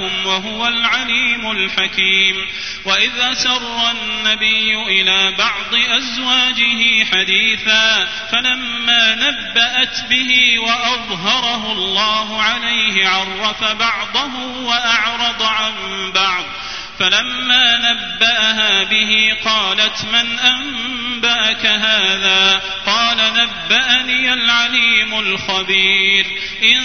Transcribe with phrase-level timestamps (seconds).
[0.00, 2.46] وهو العليم الحكيم.
[2.84, 14.36] وإذ أسر النبي إلى بعض أزواجه حديثا فلما نبأت به وأظهره الله عليه عرف بعضه
[14.62, 15.72] وأعرض عن
[16.14, 16.44] بعض.
[16.98, 26.26] فلما نبأها به قالت من أنبأك هذا؟ قال نبأني العليم الخبير.
[26.62, 26.82] إن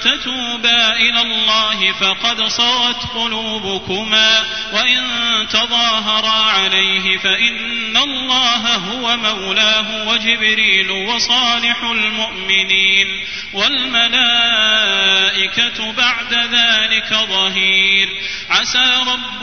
[0.00, 5.06] تتوبا إلى الله فقد صغت قلوبكما وإن
[5.48, 13.06] تظاهرا عليه فإن الله هو مولاه وجبريل وصالح المؤمنين.
[13.52, 14.12] والملائكة
[15.92, 18.08] بعد ذلك ظهير.
[18.50, 18.96] عسى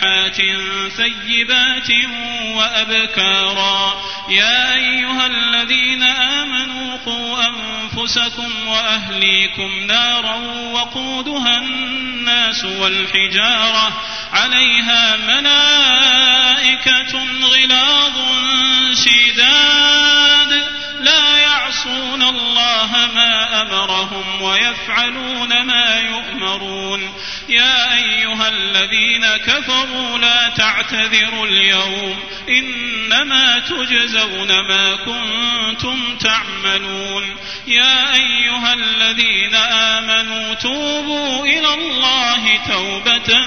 [0.00, 0.36] سائحات
[0.96, 1.90] ثيبات
[2.56, 10.34] وأبكارا يا أيها الذين آمنوا قوا أنفسكم وأهليكم نارا
[10.72, 13.92] وقودها الناس والحجارة
[14.32, 17.22] عليها ملائكة
[24.20, 27.14] أمرهم ويفعلون ما يؤمرون.
[27.48, 37.36] يا أيها الذين كفروا لا تعتذروا اليوم إنما تجزون ما كنتم تعملون.
[37.66, 43.46] يا أيها الذين آمنوا توبوا إلى الله توبة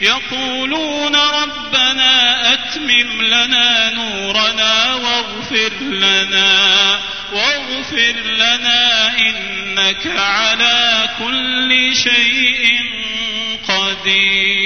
[0.00, 7.00] يقولون ربنا أتمم لنا نورنا واغفر لنا
[7.32, 12.80] واغفر لنا إنك على كل شيء
[13.68, 14.65] قدير.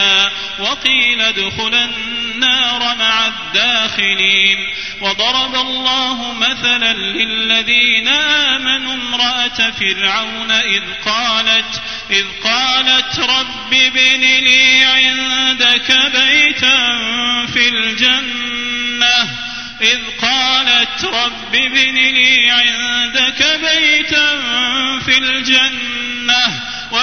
[0.59, 4.57] وقيل ادخلا النار مع الداخلين
[5.01, 11.81] وضرب الله مثلا للذين آمنوا امرأة فرعون إذ قالت
[12.11, 16.97] إذ قالت رب ابن لي عندك بيتا
[17.53, 19.29] في الجنة.
[19.81, 22.70] إذ قالت رب ابن لي عندك